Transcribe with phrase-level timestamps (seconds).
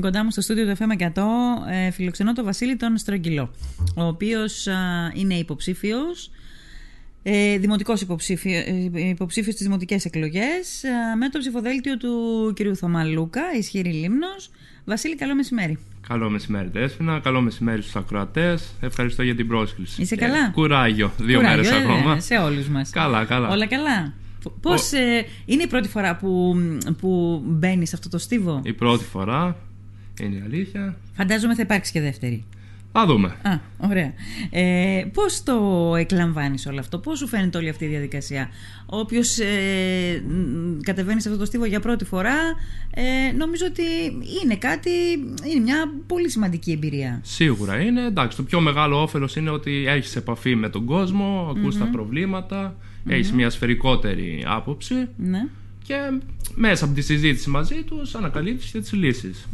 [0.00, 1.22] Κοντά μου στο στούντιο του FM 100
[1.70, 3.50] ε, φιλοξενώ τον Βασίλη τον Στρογγυλό,
[3.96, 4.68] ο οποίος
[5.14, 6.30] είναι υποψήφιος,
[7.22, 8.58] ε, δημοτικός υποψήφιο,
[8.94, 10.82] ε, υποψήφιος στις δημοτικές εκλογές
[11.18, 12.12] με το ψηφοδέλτιο του
[12.54, 12.76] κ.
[12.76, 14.50] Θωμαλούκα, ισχυρή Λίμνος.
[14.84, 15.78] Βασίλη, καλό μεσημέρι.
[16.08, 17.20] Καλό μεσημέρι, Δέσποινα.
[17.20, 18.74] Καλό μεσημέρι στους ακροατές.
[18.80, 20.02] Ευχαριστώ για την πρόσκληση.
[20.02, 21.12] Είσαι καλά; Κουράγιο.
[21.18, 22.20] Δύο μέρες ακόμα.
[22.20, 22.90] σε όλους μας.
[22.90, 23.48] Καλά, καλά.
[23.48, 24.12] Όλα καλά.
[24.60, 26.56] Πώς ε, είναι η πρώτη φορά που,
[27.00, 29.56] που μπαίνεις σε αυτό το στίβο, Η πρώτη φορά
[30.20, 30.96] είναι η αλήθεια.
[31.16, 32.44] Φαντάζομαι θα υπάρξει και δεύτερη.
[32.96, 33.28] Θα δούμε.
[33.28, 34.12] Α, ωραία.
[34.50, 38.48] Ε, Πώς το εκλαμβάνεις όλο αυτό, Πώς σου φαίνεται όλη αυτή η διαδικασία;
[38.86, 40.22] Όποιος ε,
[40.82, 42.36] κατεβαίνει σε αυτό το στίβο για πρώτη φορά,
[42.90, 43.82] ε, νομίζω ότι
[44.44, 44.90] είναι κάτι,
[45.52, 47.20] είναι μια πολύ σημαντική εμπειρία.
[47.22, 48.04] Σίγουρα είναι.
[48.04, 52.76] Εντάξει, το πιο μεγάλο όφελος είναι ότι έχεις επαφή με τον κόσμο, ακούς τα προβλήματα,
[52.76, 54.94] mm έχεις μια σφαιρικότερη άποψη.
[55.16, 55.46] Ναι.
[55.82, 55.94] Και
[56.54, 59.48] μέσα από τη συζήτηση μαζί τους ανακαλύπτεις και τις λύσεις.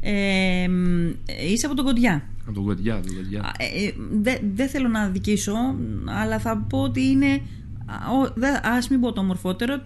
[0.00, 0.68] Ε,
[1.52, 2.22] είσαι από τον Κοντιά.
[2.44, 3.54] Από τον Κοντιά, τον Κοντιά.
[3.58, 3.90] Ε,
[4.54, 5.54] Δεν θέλω να δικήσω,
[6.06, 7.40] αλλά θα πω ότι είναι,
[8.62, 9.84] ας μην πω το ομορφότερο,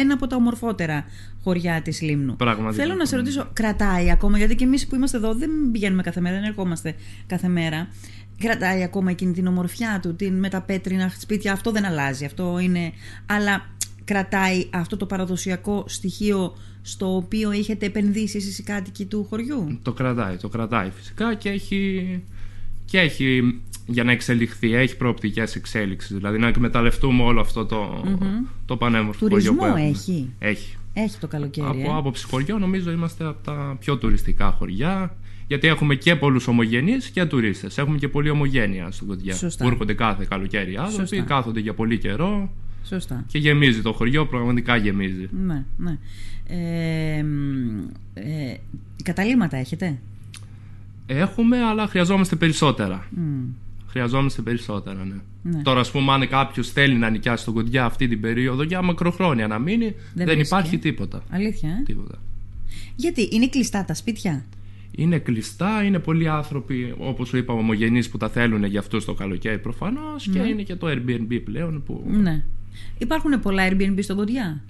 [0.00, 1.04] ένα από τα ομορφότερα
[1.42, 2.36] χωριά της Λίμνου.
[2.36, 2.82] Πραγματικά.
[2.82, 6.20] Θέλω να σε ρωτήσω, κρατάει ακόμα, γιατί και εμείς που είμαστε εδώ δεν πηγαίνουμε κάθε
[6.20, 6.94] μέρα, δεν ερχόμαστε
[7.26, 7.88] κάθε μέρα.
[8.38, 12.58] Κρατάει ακόμα εκείνη την ομορφιά του, την, με τα πέτρινα σπίτια, αυτό δεν αλλάζει, αυτό
[12.58, 12.92] είναι...
[13.26, 13.66] Αλλά
[14.04, 19.92] κρατάει αυτό το παραδοσιακό στοιχείο στο οποίο έχετε επενδύσει εσείς οι κάτοικοι του χωριού; Το
[19.92, 22.22] κρατάει, το κρατάει φυσικά και έχει,
[22.84, 28.46] και έχει για να εξελιχθεί, έχει προοπτικές εξέλιξης, δηλαδή να εκμεταλλευτούμε όλο αυτό το, mm-hmm.
[28.66, 30.76] το πανέμορφο Τουρισμό χωριό που έχει; Έχει.
[30.92, 31.66] Έχει το καλοκαίρι.
[31.66, 35.16] Από ε; άποψη χωριό νομίζω είμαστε από τα πιο τουριστικά χωριά.
[35.46, 37.78] Γιατί έχουμε και πολλούς ομογενείς και τουρίστες.
[37.78, 39.34] Έχουμε και πολλή ομογένεια στον Κοντιά.
[39.34, 39.64] Σωστά.
[39.64, 42.50] Που έρχονται κάθε καλοκαίρι άνθρωποι, κάθονται για πολύ καιρό.
[42.84, 43.24] Σωστά.
[43.26, 45.28] Και γεμίζει το χωριό, πραγματικά γεμίζει.
[45.46, 45.98] Ναι, ναι.
[46.48, 47.24] Ε,
[48.14, 48.56] ε,
[49.02, 49.98] καταλήμματα έχετε;
[51.06, 53.08] Έχουμε, αλλά χρειαζόμαστε περισσότερα.
[53.16, 53.20] Mm.
[53.86, 55.14] Χρειαζόμαστε περισσότερα, ναι.
[55.42, 55.62] ναι.
[55.62, 59.46] Τώρα, ας πούμε, αν κάποιος θέλει να νοικιάσει τον Κοντιά αυτή την περίοδο για μακροχρόνια
[59.46, 61.22] να μείνει, δεν, δεν υπάρχει τίποτα.
[61.30, 62.18] Αλήθεια, ε; Τίποτα.
[62.96, 64.44] Γιατί είναι κλειστά τα σπίτια;
[64.90, 69.14] Είναι κλειστά, είναι πολλοί άνθρωποι, όπως σου είπα, ομογενείς που τα θέλουν για αυτό το
[69.14, 70.48] καλοκαίρι προφανώς και Ναι.
[70.48, 72.04] είναι και το Airbnb πλέον που.
[72.06, 72.44] Ναι.
[72.98, 74.60] Υπάρχουν πολλά Airbnb στον Κοντιά.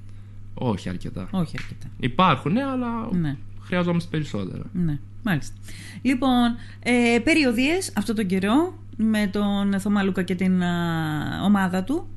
[0.54, 1.28] Όχι αρκετά.
[1.30, 1.86] Όχι αρκετά.
[2.00, 3.36] Υπάρχουν, αλλά Ναι.
[3.60, 4.62] χρειαζόμαστε περισσότερα.
[4.72, 5.54] Ναι, μάλιστα.
[6.02, 12.08] Λοιπόν, ε, περιοδίες αυτό τον καιρό με τον Θωμά και την α, ομάδα του.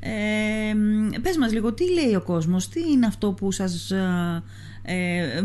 [0.00, 0.74] Ε,
[1.22, 4.42] πες μας λίγο, τι λέει ο κόσμος, τι είναι αυτό που σας α,
[4.82, 5.42] ε,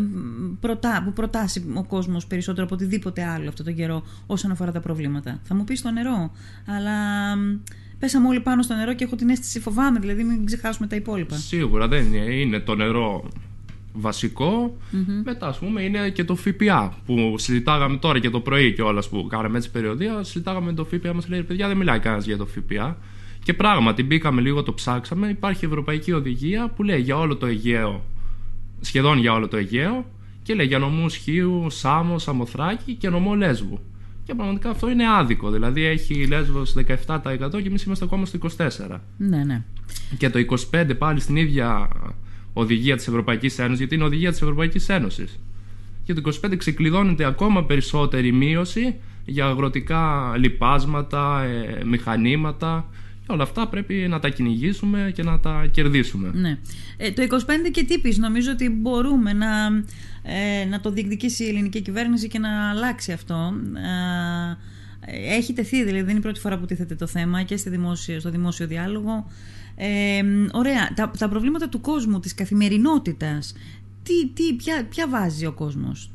[0.60, 4.80] προτά, που προτάσει ο κόσμος περισσότερο από οτιδήποτε άλλο αυτό τον καιρό όσον αφορά τα
[4.80, 6.30] προβλήματα; Θα μου πεις το νερό,
[6.66, 7.58] αλλά μ,
[8.04, 11.36] πέσαμε όλοι πάνω στο νερό και έχω την αίσθηση φοβάμαι, δηλαδή μην ξεχάσουμε τα υπόλοιπα.
[11.36, 13.28] Σίγουρα δεν είναι, είναι το νερό
[13.92, 14.76] βασικό.
[15.24, 19.26] Μετά, ας πούμε, είναι και το ΦΠΑ που συζητάγαμε τώρα και το πρωί κιόλα που
[19.26, 20.22] κάναμε έτσι περιοδία.
[20.22, 22.98] Συζητάγαμε το ΦΠΑ, μας λέει παιδιά, δεν μιλάει κανένας για το ΦΠΑ.
[23.44, 25.28] Και πράγματι, μπήκαμε λίγο, το ψάξαμε.
[25.28, 28.04] Υπάρχει ευρωπαϊκή οδηγία που λέει για όλο το Αιγαίο,
[28.80, 30.06] σχεδόν για όλο το Αιγαίο,
[30.42, 33.80] και λέει για νομούς Χίου, Σάμο, Σαμοθράκη και νομό Λέσβου.
[34.24, 35.50] Και πραγματικά αυτό είναι άδικο.
[35.50, 36.74] Δηλαδή έχει η Λέσβος
[37.06, 38.38] 17% και εμείς είμαστε ακόμα στο
[38.88, 39.00] 24%.
[39.16, 39.62] Ναι, ναι.
[40.18, 40.38] Και το
[40.70, 41.88] 25 πάλι στην ίδια
[42.52, 45.40] οδηγία της Ευρωπαϊκής Ένωσης, γιατί είναι οδηγία της Ευρωπαϊκής Ένωσης.
[46.04, 52.88] Και το 25 ξεκλειδώνεται ακόμα περισσότερη μείωση για αγροτικά λιπάσματα, ε, μηχανήματα.
[53.26, 56.30] Και όλα αυτά πρέπει να τα κυνηγήσουμε και να τα κερδίσουμε.
[56.34, 56.58] Ναι.
[56.96, 59.66] Ε, το 25 και τι πεις, νομίζω ότι μπορούμε να,
[60.22, 63.52] ε, να το διεκδικήσει η ελληνική κυβέρνηση και να αλλάξει αυτό.
[65.06, 67.70] Ε, έχει τεθεί, δηλαδή δεν είναι η πρώτη φορά που τίθεται το θέμα και στη
[67.70, 69.26] δημόσιο, στο δημόσιο διάλογο.
[69.76, 73.54] Ε, ωραία, τα, τα προβλήματα του κόσμου, της καθημερινότητας,
[74.02, 76.10] τι, τι, ποια, ποια βάζει ο κόσμος;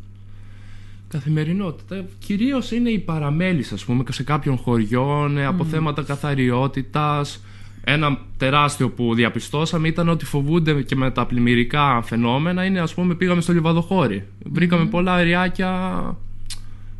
[1.09, 2.05] Καθημερινότητα.
[2.19, 7.43] Κυρίως είναι η παραμέληση, ας πούμε, σε κάποιων χωριών, ε, από θέματα καθαριότητας.
[7.83, 13.15] Ένα τεράστιο που διαπιστώσαμε ήταν ότι φοβούνται και με τα πλημμυρικά φαινόμενα είναι, ας πούμε,
[13.15, 14.27] πήγαμε στο λιβαδοχώρι.
[14.45, 16.01] Βρήκαμε πολλά αεριάκια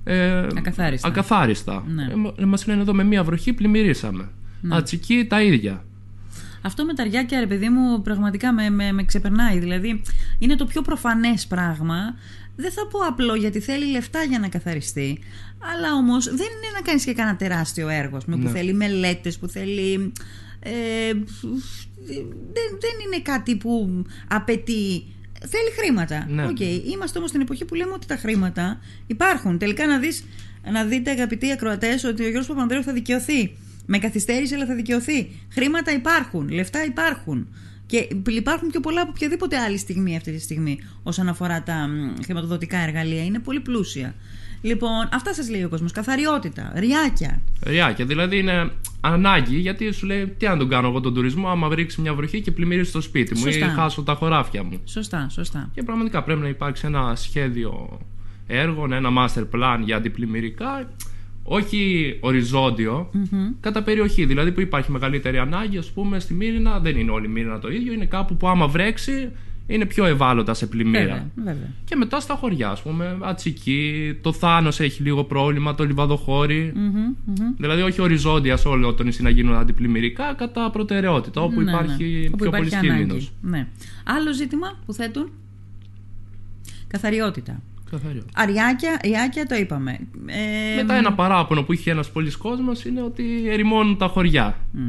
[0.03, 1.07] ε, Ακαθάριστα.
[1.07, 1.83] ακαθάριστα.
[1.87, 2.03] Ναι.
[2.37, 4.29] Ε, μας λένε εδώ με μία βροχή πλημμυρίσαμε.
[4.69, 5.83] Ατσική τα ίδια.
[6.61, 9.59] Αυτό με τα ριάκια, ρε παιδί μου, πραγματικά με, με, με ξεπερνάει.
[9.59, 10.01] Δηλαδή,
[10.39, 11.95] είναι το πιο προφανές πράγμα.
[12.61, 15.19] Δεν θα πω απλό γιατί θέλει λεφτά για να καθαριστεί.
[15.73, 18.49] Αλλά όμως δεν είναι να κάνεις και κανένα τεράστιο έργο, ας πούμε, που Ναι.
[18.49, 20.11] θέλει μελέτες, που θέλει...
[20.59, 21.13] Ε,
[22.53, 25.03] δεν, δεν είναι κάτι που απαιτεί...
[25.39, 26.25] Θέλει χρήματα.
[26.29, 26.45] Ναι.
[26.45, 26.59] Οκ.
[26.59, 29.57] Είμαστε όμως στην εποχή που λέμε ότι τα χρήματα υπάρχουν.
[29.57, 30.23] Τελικά να, δεις,
[30.71, 33.55] να δείτε αγαπητοί ακροατές ότι ο Γιώργος Παπανδρέου θα δικαιωθεί.
[33.85, 35.29] Με καθυστέρηση αλλά θα δικαιωθεί.
[35.51, 37.47] Χρήματα υπάρχουν, λεφτά υπάρχουν.
[37.89, 42.23] Και υπάρχουν πιο πολλά από οποιαδήποτε άλλη στιγμή αυτή τη στιγμή όσον αφορά τα μ,
[42.23, 43.23] χρηματοδοτικά εργαλεία.
[43.23, 44.15] Είναι πολύ πλούσια.
[44.61, 45.91] Λοιπόν, αυτά σας λέει ο κόσμος.
[45.91, 47.41] Καθαριότητα, ρυάκια.
[47.65, 48.71] Ρυάκια, δηλαδή είναι
[49.01, 52.41] ανάγκη γιατί σου λέει τι να τον κάνω εγώ τον τουρισμό άμα ρίξει μια βροχή
[52.41, 53.65] και πλημμυρίσει το σπίτι μου Σωστά.
[53.65, 54.81] ή χάσω τα χωράφια μου.
[54.85, 55.69] Σωστά, σωστά.
[55.73, 57.99] Και πραγματικά πρέπει να υπάρξει ένα σχέδιο
[58.47, 60.89] έργων, ένα master plan για αντιπλημμυρικά,
[61.43, 63.09] όχι οριζόντιο,
[63.59, 64.25] κατά περιοχή.
[64.25, 67.71] Δηλαδή που υπάρχει μεγαλύτερη ανάγκη, ας πούμε, στη Μύρινα, δεν είναι όλη η Μύρινα το
[67.71, 69.31] ίδιο, είναι κάπου που άμα βρέξει
[69.67, 71.01] είναι πιο ευάλωτα σε πλημμύρα.
[71.03, 71.69] Βέβαια, βέβαια.
[71.85, 76.71] Και μετά στα χωριά, ας πούμε, Ατσική, το Θάνος έχει λίγο πρόβλημα, το Λιβαδοχώρι.
[76.75, 76.89] Μμμ,
[77.25, 77.53] μμμ.
[77.57, 82.03] Δηλαδή, όχι οριζόντια σε όλο το νησί να γίνουν αντιπλημμυρικά, κατά προτεραιότητα, όπου Ναι, υπάρχει
[82.03, 82.27] ναι.
[82.27, 83.13] Όπου πιο υπάρχει πολύ κίνδυνο.
[83.13, 83.29] ανάγκη.
[83.41, 83.67] Ναι.
[84.03, 85.29] Άλλο ζήτημα που θέτουν.
[86.87, 87.61] Καθαριότητα.
[87.91, 88.19] Καθαρό.
[88.35, 89.99] Ρυάκια, ρυάκια το είπαμε.
[90.25, 94.57] Ε, Μετά ένα παράπονο που είχε ένας πολλή κόσμος είναι ότι ερημώνουν τα χωριά.
[94.71, 94.79] μ,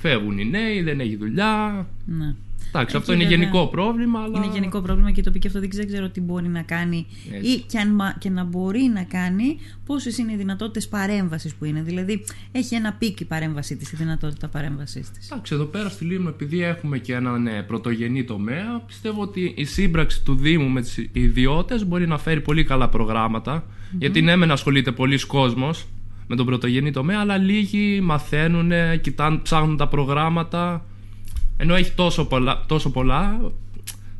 [0.00, 1.86] Φεύγουν οι νέοι, δεν έχει δουλειά.
[2.06, 2.34] ναι.
[2.72, 4.36] Εντάξει, Εκεί αυτό είναι βέβαια γενικό πρόβλημα, αλλά.
[4.44, 7.50] Είναι γενικό πρόβλημα και η τοπική αυτοδιοίκηση δεν ξέρω τι μπορεί να κάνει Έτσι.
[7.50, 11.64] ή και, αν, μα- και να μπορεί να κάνει πόσες είναι οι δυνατότητες παρέμβασης που
[11.64, 11.82] είναι.
[11.82, 15.30] Δηλαδή, έχει ένα peak η παρέμβασή της, η δυνατότητα παρέμβασής της.
[15.30, 19.64] Εντάξει, εδώ πέρα στη Λίμνο, επειδή έχουμε και έναν ε, πρωτογενή τομέα, πιστεύω ότι η
[19.64, 23.64] σύμπραξη του Δήμου με του ιδιώτες μπορεί να φέρει πολύ καλά προγράμματα.
[23.98, 25.86] Γιατί ναι, μεν ασχολείται πολλοί κόσμος
[26.30, 30.84] με τον πρωτογενή τομέα, αλλά λίγοι μαθαίνουν, κοιτάνε, ψάχνουν τα προγράμματα.
[31.56, 33.40] Ενώ έχει τόσο πολλά, τόσο πολλά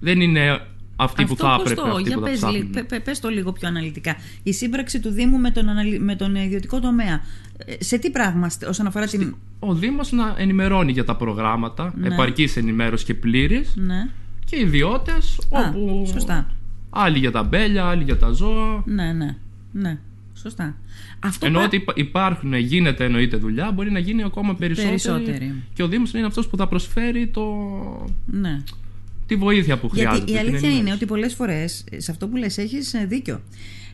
[0.00, 0.60] δεν είναι
[0.96, 1.80] αυτοί που θα πώς έπρεπε.
[1.80, 2.60] το, Αυτοί για που θα πες, ψάχνουν.
[2.62, 4.16] λι- πε- πε- πες το λίγο πιο αναλυτικά.
[4.42, 7.20] Η σύμπραξη του Δήμου με τον, αναλυ- με τον ιδιωτικό τομέα.
[7.66, 9.36] Ε, Σε τι πράγμα στε- όσον αφορά την.
[9.58, 12.06] Ο Δήμος να ενημερώνει για τα προγράμματα, Ναι.
[12.06, 14.08] επαρκής ενημέρωση και πλήρης Ναι,
[14.44, 16.46] και οι ιδιώτες Α, όπου σωστά.
[16.90, 18.82] άλλοι για τα μπέλια, άλλοι για τα ζώα.
[18.86, 19.36] ναι, ναι.
[19.72, 19.98] ναι.
[20.42, 20.76] Σωστά.
[21.20, 24.88] Αυτό Ενώ πα- ότι υπα- υπάρχουν, γίνεται εννοείται δουλειά, μπορεί να γίνει ακόμα περισσότερη.
[24.90, 25.54] Περισσότερη.
[25.74, 27.42] Και ο Δήμος είναι αυτός που θα προσφέρει το...
[28.26, 28.62] Ναι.
[29.26, 30.16] τη βοήθεια που χρειάζεται.
[30.16, 31.02] Γιατί η την αλήθεια είναι ενημέρωση.
[31.02, 33.40] ότι πολλές φορές σε αυτό που λες έχεις ε, δίκιο.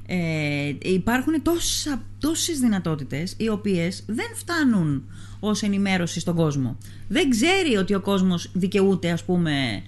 [0.07, 5.03] Ε, υπάρχουν τόσα, τόσες δυνατότητες οι οποίες δεν φτάνουν
[5.41, 6.79] ως ενημέρωση στον κόσμο.
[7.09, 9.83] Δεν ξέρει ότι ο κόσμος δικαιούται ας πούμε...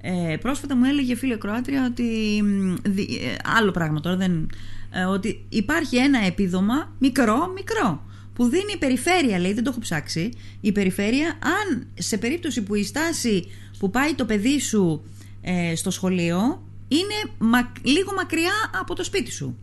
[0.00, 2.02] Ε, πρόσφατα μου έλεγε φίλη Κροάτρια ότι
[2.42, 4.50] μ, δι- ε, άλλο πράγμα τώρα δεν,
[4.90, 8.02] ε, ότι υπάρχει ένα επίδομα μικρό μικρό
[8.34, 10.30] που δίνει η περιφέρεια, λέει, δεν το έχω ψάξει.
[10.60, 13.46] Η περιφέρεια, αν σε περίπτωση που η στάση
[13.78, 15.02] που πάει το παιδί σου
[15.42, 19.56] ε, στο σχολείο είναι μα- λίγο μακριά από το σπίτι σου.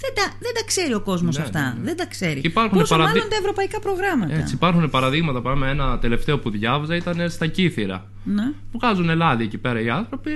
[0.00, 1.60] Δεν τα, δεν τα ξέρει ο κόσμος Ναι, αυτά.
[1.62, 1.84] ναι, ναι.
[1.84, 2.40] Δεν τα ξέρει.
[2.40, 4.34] Και υπάρχουν Πόσο παραδει- μάλλον τα ευρωπαϊκά προγράμματα.
[4.34, 5.40] Έτσι, υπάρχουν παραδείγματα.
[5.42, 8.10] Πάμε ένα τελευταίο που διάβαζα ήταν στα Κύθυρα.
[8.24, 8.42] Ναι.
[8.72, 10.30] Που βγάζουν λάδι εκεί πέρα οι άνθρωποι.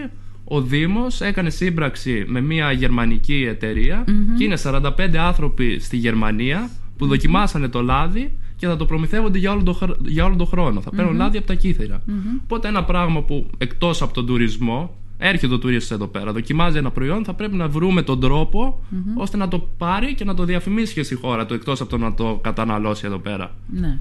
[0.45, 4.05] Ο Δήμος έκανε σύμπραξη με μια γερμανική εταιρεία
[4.39, 9.53] και είναι 45 άνθρωποι στη Γερμανία που δοκιμάσανε το λάδι και θα το προμηθεύονται για
[9.53, 10.81] όλο τον, χρο- για όλο τον χρόνο.
[10.81, 12.03] Θα παίρνουν λάδι από τα κύθυρα.
[12.43, 16.91] Οπότε ένα πράγμα που εκτός από τον τουρισμό, έρχεται ο τουρίστα εδώ πέρα, δοκιμάζει ένα
[16.91, 18.83] προϊόν, θα πρέπει να βρούμε τον τροπο
[19.15, 21.99] ώστε να το πάρει και να το διαφημίσει και στη χώρα του, εκτός από το
[21.99, 23.55] να το καταναλώσει εδώ πέρα.
[23.67, 23.99] ναι.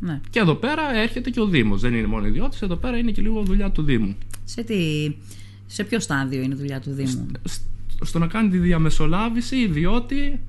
[0.00, 0.20] ναι.
[0.30, 1.80] Και εδώ πέρα έρχεται και ο Δήμος.
[1.80, 4.14] Δεν είναι μόνο ιδιώτης, εδώ πέρα είναι και λίγο δουλειά του Δήμου.
[4.44, 4.76] Σε, τι,
[5.66, 7.62] σε ποιο στάδιο είναι η δουλειά του Δήμου; Σ-
[8.00, 10.40] Στο να κάνει τη διαμεσολάβηση, ιδιώτη,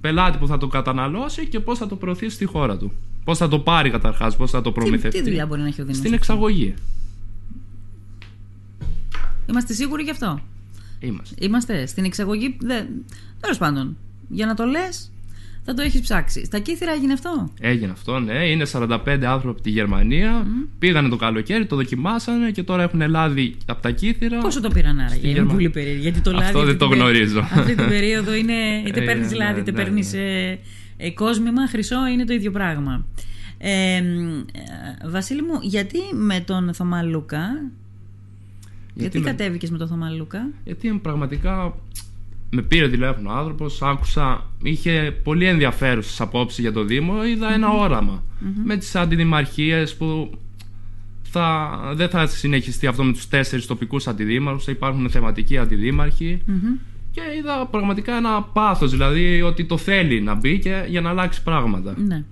[0.00, 2.92] πελάτη που θα το καταναλώσει και πώς θα το προωθήσει στη χώρα του.
[3.24, 5.18] Πώς θα το πάρει καταρχάς, πώς θα το Τι, προμηθευτεί.
[5.18, 5.98] τι δουλειά μπορεί να έχει ο Δήμος.
[5.98, 6.74] Στην εξαγωγή.
[9.50, 10.40] Είμαστε σίγουροι γι' αυτό.
[11.00, 11.34] Είμαστε.
[11.38, 12.56] Είμαστε στην εξαγωγή.
[13.40, 13.96] Τέλος πάντων,
[14.28, 15.10] για να το λες,
[15.64, 16.44] θα το έχεις ψάξει.
[16.44, 18.44] Στα κύθυρα έγινε αυτό; Έγινε αυτό, ναι.
[18.50, 20.46] Είναι 45 άνθρωποι από τη Γερμανία.
[20.78, 24.38] Πήγανε το καλοκαίρι, το δοκιμάσανε και τώρα έχουν λάδι από τα κύθυρα.
[24.38, 25.16] Πόσο το πήραν άραγε.
[25.20, 25.52] Είναι Γερμανία.
[25.54, 26.00] πολύ περίεργο.
[26.02, 26.52] Γιατί το Αυτό λάδι.
[26.52, 27.40] δεν αυτή το την περί- γνωρίζω.
[27.40, 28.54] Αυτή την περίοδο είναι.
[28.86, 30.58] είτε Ε, παίρνεις ναι, λάδι, είτε ναι, παίρνεις ναι.
[30.96, 33.06] ε, κόσμημα, χρυσό, είναι το ίδιο πράγμα.
[33.58, 37.46] Ε, μ, ε, Βασίλη μου, γιατί με τον Θωμά Λούκα.
[38.94, 41.74] Γιατί, με- κατέβηκες με τον Θωμά Λούκα; Γιατί πραγματικά
[42.50, 47.24] με πήρε τηλέφωνο ο άνθρωπος, άκουσα, είχε πολύ ενδιαφέρουσες απόψεις για το Δήμο.
[47.26, 48.22] Είδα ένα όραμα
[48.64, 50.30] με τις αντιδημαρχίες που
[51.22, 56.42] θα, δεν θα συνεχιστεί αυτό με τους τέσσερις τοπικούς αντιδήμαρχους, θα υπάρχουν θεματικοί αντιδήμαρχοι.
[56.46, 56.58] Μμμ.
[57.10, 61.42] Και είδα πραγματικά ένα πάθος, δηλαδή ότι το θέλει να μπει και για να αλλάξει
[61.42, 61.94] πράγματα.
[61.96, 62.24] Ναι.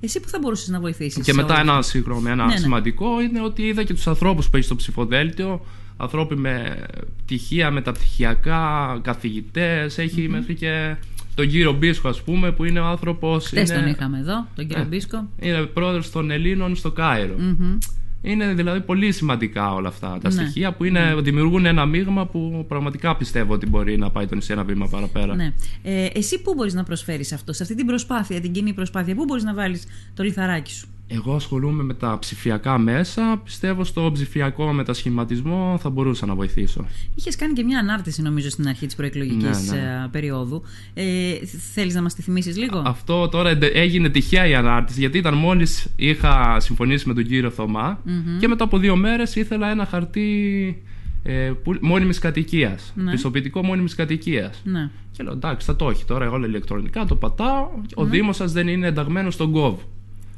[0.00, 1.24] Εσύ που θα μπορούσες να βοηθήσεις.
[1.24, 2.58] Και μετά ένα, συγγνώμη, ένα Ναι, ναι.
[2.58, 5.64] σημαντικό είναι ότι είδα και τους ανθρώπους που έχει στο ψηφοδέλτιο
[6.00, 6.76] ανθρώποι με
[7.24, 10.96] πτυχία, μεταπτυχιακά, καθηγητές, έχει μέχρι και
[11.34, 14.66] τον κύριο Μπίσκο ας πούμε που είναι ο άνθρωπος Χθες τον είναι, είχαμε εδώ, τον
[14.66, 14.88] κύριο Ναι.
[14.88, 15.28] Μπίσκο.
[15.40, 17.34] είναι πρόεδρος των Ελλήνων στο Κάιρο.
[17.38, 17.78] Μμμ.
[18.22, 20.42] Είναι δηλαδή πολύ σημαντικά όλα αυτά τα Ναι.
[20.42, 24.52] στοιχεία που είναι, δημιουργούν ένα μείγμα που πραγματικά πιστεύω ότι μπορεί να πάει το νησί
[24.52, 25.34] ένα βήμα παραπέρα.
[25.34, 25.52] Ναι.
[25.82, 29.24] Ε, εσύ πού μπορείς να προσφέρεις αυτό, σε αυτή την προσπάθεια, την κοινή προσπάθεια, πού
[29.24, 33.40] μπορείς να βάλεις το λιθαράκι σου; Εγώ ασχολούμαι με τα ψηφιακά μέσα.
[33.44, 36.86] Πιστεύω στο ψηφιακό μετασχηματισμό θα μπορούσα να βοηθήσω.
[37.14, 40.08] Είχες κάνει και μια ανάρτηση, νομίζω, στην αρχή της προεκλογικής Ναι, ναι.
[40.10, 40.62] περίοδου.
[40.94, 41.32] Ε,
[41.72, 45.34] Θέλεις να μας τη θυμίσεις λίγο; Αυτό τώρα εντε- έγινε τυχαία η ανάρτηση γιατί ήταν
[45.34, 48.02] μόλις είχα συμφωνήσει με τον κύριο Θωμά
[48.40, 50.82] και μετά από δύο μέρες ήθελα ένα χαρτί
[51.22, 53.10] ε, που- μόνιμης κατοικίας, Ναι.
[53.10, 54.60] πιστοποιητικό μόνιμης κατοικίας.
[54.64, 54.90] Ναι.
[55.12, 58.68] Και λέω εντάξει θα το έχει τώρα όλα ηλεκτρονικά, το πατάω, ο Δήμος σας δεν
[58.68, 59.78] είναι ενταγμένος στον ΚΟΒ.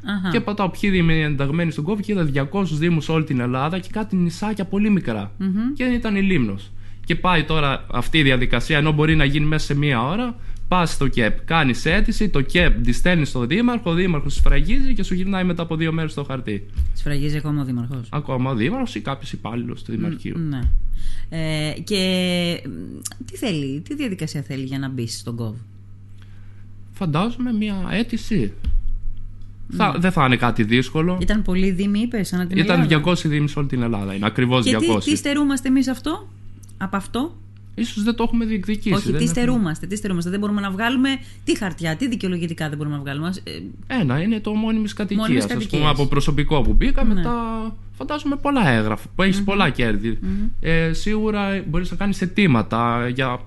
[0.05, 0.29] Αχα.
[0.31, 3.41] Και πατάω ποιοι δήμοι είναι ενταγμένοι στον κόβο και είδα 200 δήμους σε όλη την
[3.41, 5.33] Ελλάδα και κάτι νησάκια πολύ μικρά.
[5.75, 6.71] Και δεν ήταν η Λίμνος.
[7.05, 10.37] Και πάει τώρα αυτή η διαδικασία, ενώ μπορεί να γίνει μέσα σε μία ώρα,
[10.69, 15.03] πας στο ΚΕΠ, κάνεις αίτηση, το ΚΕΠ τη στέλνει στον Δήμαρχο, ο Δήμαρχος σφραγίζει και
[15.03, 16.67] σου γυρνάει μετά από δύο μέρες το χαρτί.
[16.95, 20.39] Σφραγίζει ακόμα ο Δήμαρχος; Ακόμα ο Δήμαρχος ή κάποιος υπάλληλος του Δημαρχείου.
[20.39, 20.61] Ναι.
[21.29, 22.71] Ε, και μ,
[23.25, 25.55] τι θέλει, τι διαδικασία θέλει για να μπεις στον κόβ;
[26.93, 28.53] Φαντάζομαι μία αίτηση.
[29.77, 31.19] Θα, δεν θα είναι κάτι δύσκολο.
[31.21, 33.13] Ήταν πολλοί δήμοι, είπες, ανά την Ήταν Ελλάδα.
[33.13, 34.15] 200 δήμοι σε όλη την Ελλάδα.
[34.15, 34.69] Είναι ακριβώς 200.
[34.69, 36.29] Και τι, τι στερούμαστε εμείς αυτό,
[36.79, 37.37] από αυτό;
[37.75, 38.95] Ίσως δεν το έχουμε διεκδικήσει.
[38.95, 41.09] Όχι, δεν τι έχουμε- στερούμαστε, τι στερούμαστε; Δεν μπορούμε να βγάλουμε
[41.45, 43.51] τι χαρτιά, τι δικαιολογητικά δεν μπορούμε να βγάλουμε; Ας, ε,
[43.87, 45.25] Ένα είναι το μόνιμη Μόνιμης κατοικία.
[45.25, 45.67] Α κατοικίας.
[45.67, 47.15] πούμε από προσωπικό που μπήκα, Ναι.
[47.15, 47.33] μετά
[47.99, 50.19] φαντάζομαι πολλά έγγραφα που έχεις πολλά κέρδη.
[50.61, 53.41] Ε, σίγουρα μπορείς να κάνεις αιτήματα για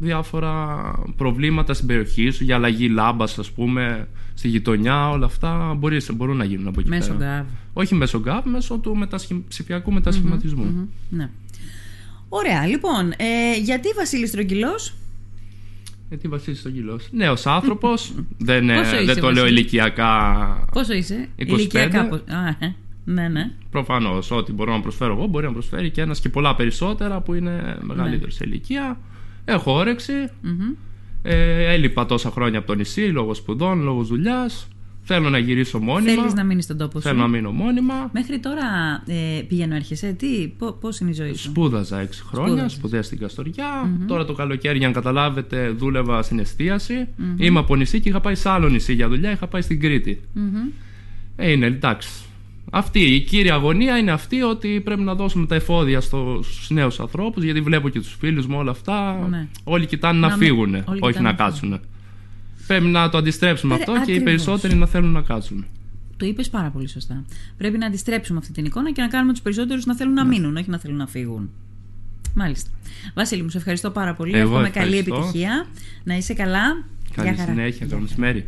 [0.00, 0.82] διάφορα
[1.16, 6.36] προβλήματα στην περιοχή σου, για αλλαγή λάμπας, ας πούμε, στη γειτονιά, όλα αυτά μπορείς, μπορούν
[6.36, 7.36] να γίνουν από εκεί μέσω πέρα.
[7.36, 7.46] γκάβ.
[7.72, 9.34] Όχι μέσω γκάβ, μέσω του μετασχε...
[9.48, 10.64] ψηφιακού μετασχηματισμού.
[10.64, 11.30] Μμμ, Ναι.
[12.28, 14.94] Ωραία, λοιπόν, ε, γιατί Βασίλης Τρογγυλός;
[16.08, 17.00] Γιατί Βασίλης τον Κιλό.
[17.10, 18.14] Νέος άνθρωπος.
[18.38, 20.64] δεν, ε, Πόσο είσαι, δεν το λέω Βασίλη; ηλικιακά.
[20.72, 21.58] Πόσο είσαι, 25.
[21.58, 22.08] ηλικιακά.
[22.08, 23.50] πώς- Α, ε, ναι, ναι.
[23.70, 27.34] Προφανώς, ό,τι μπορώ να προσφέρω εγώ μπορεί να προσφέρει και ένας και πολλά περισσότερα που
[27.34, 28.30] είναι μεγαλύτερος Ναι.
[28.30, 28.98] σε ηλικία.
[29.44, 30.12] Έχω όρεξη.
[31.22, 34.68] Ε, έλειπα τόσα χρόνια από το νησί λόγω σπουδών, λόγω δουλειάς.
[35.02, 36.12] Θέλω να γυρίσω μόνιμα.
[36.12, 38.10] Θέλεις να μείνεις στον τόπο σου; Θέλω να μείνω μόνιμα.
[38.12, 38.62] Μέχρι τώρα
[39.06, 42.72] ε, πηγαίνω, έρχεσαι; Τι, πώς είναι η ζωή σου; Σπούδαζα 6 χρόνια, Σπούδαζες.
[42.72, 47.08] σπουδαία στην καστορια Τώρα το καλοκαίρι, για να καταλάβετε, δούλευα στην εστίαση.
[47.36, 49.30] Είμαι από νησί και είχα πάει σε άλλο νησί για δουλειά.
[49.30, 50.20] Είχα πάει στην Κρήτη.
[50.32, 50.54] Μμμ.
[51.36, 52.10] Ε, είναι εντάξει.
[52.72, 57.00] Αυτή η κύρια αγωνία είναι αυτή ότι πρέπει να δώσουμε τα εφόδια στο, στους νέους
[57.00, 59.46] ανθρώπους γιατί βλέπω και τους φίλους μου όλα αυτά Ναι.
[59.64, 61.80] όλοι κοιτάνε να, Να μην- φύγουν όλοι όχι κοιτάνε να να κάτσουν
[62.66, 64.22] πρέπει να το αντιστρέψουμε Ε, αυτό και οι ακριβώς.
[64.24, 65.64] περισσότεροι να θέλουν να κάτσουν
[66.16, 67.24] Το είπες πάρα πολύ σωστά.
[67.56, 69.98] Πρέπει να αντιστρέψουμε αυτή την εικόνα και να κάνουμε τους περισσότερους να Ναι.
[69.98, 71.50] θέλουν να μείνουν, όχι να θέλουν να φύγουν.
[72.34, 72.70] Μάλιστα.
[73.14, 74.32] Βασίλη, μου σε ευχαριστώ πάρα πολύ.
[74.38, 75.14] Εγώ Εύχομαι καλή ευχαριστώ.
[75.16, 75.66] επιτυχία.
[76.04, 76.84] Να είσαι καλά.
[77.14, 77.52] καλή Γεια χαρά.
[77.52, 78.46] συνέχεια, καλό μεσημέρι